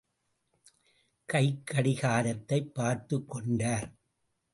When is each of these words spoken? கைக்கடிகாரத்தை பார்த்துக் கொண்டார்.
கைக்கடிகாரத்தை 1.33 2.65
பார்த்துக் 2.65 3.29
கொண்டார். 3.29 3.91